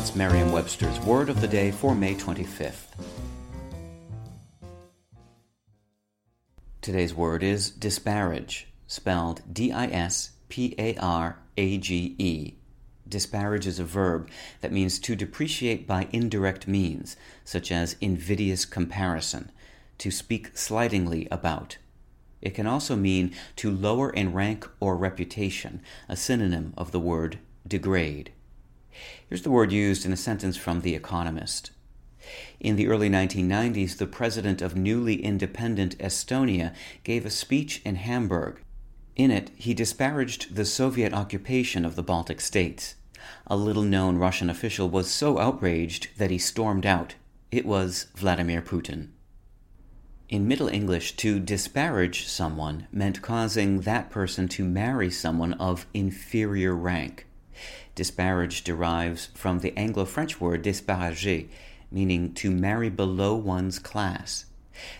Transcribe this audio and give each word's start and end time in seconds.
It's 0.00 0.16
Merriam 0.16 0.50
Webster's 0.50 0.98
Word 1.00 1.28
of 1.28 1.42
the 1.42 1.46
Day 1.46 1.70
for 1.70 1.94
May 1.94 2.14
25th. 2.14 2.86
Today's 6.80 7.12
word 7.12 7.42
is 7.42 7.70
disparage, 7.70 8.68
spelled 8.86 9.42
D 9.52 9.70
I 9.70 9.88
S 9.88 10.30
P 10.48 10.74
A 10.78 10.96
R 10.96 11.38
A 11.58 11.76
G 11.76 12.16
E. 12.16 12.54
Disparage 13.06 13.66
is 13.66 13.78
a 13.78 13.84
verb 13.84 14.30
that 14.62 14.72
means 14.72 14.98
to 15.00 15.14
depreciate 15.14 15.86
by 15.86 16.08
indirect 16.12 16.66
means, 16.66 17.18
such 17.44 17.70
as 17.70 17.96
invidious 18.00 18.64
comparison, 18.64 19.52
to 19.98 20.10
speak 20.10 20.56
slightingly 20.56 21.28
about. 21.30 21.76
It 22.40 22.54
can 22.54 22.66
also 22.66 22.96
mean 22.96 23.34
to 23.56 23.70
lower 23.70 24.08
in 24.08 24.32
rank 24.32 24.66
or 24.80 24.96
reputation, 24.96 25.82
a 26.08 26.16
synonym 26.16 26.72
of 26.78 26.90
the 26.90 27.00
word 27.00 27.38
degrade. 27.68 28.32
Here's 29.28 29.42
the 29.42 29.50
word 29.50 29.72
used 29.72 30.04
in 30.04 30.12
a 30.12 30.16
sentence 30.16 30.56
from 30.56 30.80
The 30.80 30.94
Economist. 30.94 31.70
In 32.58 32.76
the 32.76 32.88
early 32.88 33.08
1990s, 33.08 33.96
the 33.96 34.06
president 34.06 34.60
of 34.60 34.76
newly 34.76 35.24
independent 35.24 35.96
Estonia 35.98 36.74
gave 37.02 37.24
a 37.24 37.30
speech 37.30 37.80
in 37.84 37.96
Hamburg. 37.96 38.60
In 39.16 39.30
it, 39.30 39.50
he 39.56 39.74
disparaged 39.74 40.54
the 40.54 40.64
Soviet 40.64 41.12
occupation 41.12 41.84
of 41.84 41.96
the 41.96 42.02
Baltic 42.02 42.40
states. 42.40 42.94
A 43.46 43.56
little 43.56 43.82
known 43.82 44.16
Russian 44.16 44.50
official 44.50 44.88
was 44.88 45.10
so 45.10 45.38
outraged 45.38 46.08
that 46.18 46.30
he 46.30 46.38
stormed 46.38 46.86
out. 46.86 47.14
It 47.50 47.66
was 47.66 48.06
Vladimir 48.14 48.62
Putin. 48.62 49.08
In 50.28 50.46
Middle 50.46 50.68
English, 50.68 51.16
to 51.16 51.40
disparage 51.40 52.26
someone 52.28 52.86
meant 52.92 53.20
causing 53.20 53.80
that 53.80 54.10
person 54.10 54.46
to 54.48 54.64
marry 54.64 55.10
someone 55.10 55.54
of 55.54 55.86
inferior 55.92 56.74
rank. 56.74 57.26
Disparage 57.94 58.64
derives 58.64 59.26
from 59.34 59.58
the 59.58 59.76
Anglo 59.76 60.04
French 60.04 60.40
word 60.40 60.62
desparager, 60.62 61.48
meaning 61.90 62.32
to 62.34 62.50
marry 62.50 62.88
below 62.88 63.34
one's 63.34 63.78
class. 63.78 64.46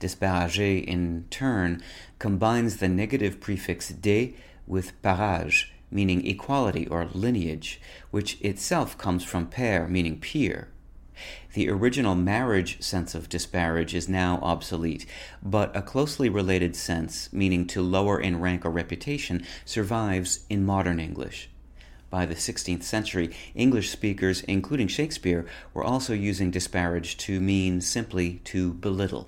Desparager, 0.00 0.84
in 0.84 1.26
turn, 1.30 1.82
combines 2.18 2.76
the 2.76 2.88
negative 2.88 3.40
prefix 3.40 3.88
de 3.88 4.34
with 4.66 5.00
parage, 5.02 5.72
meaning 5.90 6.26
equality 6.26 6.86
or 6.86 7.06
lineage, 7.12 7.80
which 8.10 8.40
itself 8.40 8.98
comes 8.98 9.24
from 9.24 9.46
per, 9.46 9.86
meaning 9.86 10.18
peer. 10.18 10.68
The 11.52 11.68
original 11.68 12.14
marriage 12.14 12.82
sense 12.82 13.14
of 13.14 13.28
disparage 13.28 13.94
is 13.94 14.08
now 14.08 14.38
obsolete, 14.42 15.06
but 15.42 15.76
a 15.76 15.82
closely 15.82 16.28
related 16.28 16.74
sense, 16.74 17.32
meaning 17.32 17.66
to 17.68 17.82
lower 17.82 18.18
in 18.18 18.40
rank 18.40 18.64
or 18.64 18.70
reputation, 18.70 19.44
survives 19.64 20.44
in 20.48 20.64
modern 20.64 20.98
English. 20.98 21.50
By 22.12 22.26
the 22.26 22.34
16th 22.34 22.82
century, 22.82 23.30
English 23.54 23.88
speakers, 23.88 24.42
including 24.42 24.86
Shakespeare, 24.86 25.46
were 25.72 25.82
also 25.82 26.12
using 26.12 26.50
disparage 26.50 27.16
to 27.16 27.40
mean 27.40 27.80
simply 27.80 28.42
to 28.44 28.74
belittle. 28.74 29.26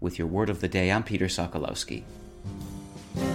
With 0.00 0.18
your 0.18 0.26
word 0.26 0.48
of 0.48 0.62
the 0.62 0.68
day, 0.68 0.90
I'm 0.90 1.02
Peter 1.02 1.26
Sokolowski. 1.26 2.04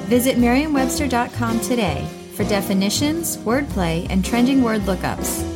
Visit 0.09 0.39
Merriam-Webster.com 0.39 1.59
today 1.59 2.09
for 2.33 2.45
definitions, 2.45 3.37
wordplay, 3.37 4.07
and 4.09 4.25
trending 4.25 4.63
word 4.63 4.81
lookups. 4.81 5.52